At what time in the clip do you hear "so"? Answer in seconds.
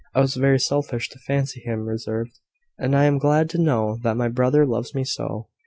5.03-5.49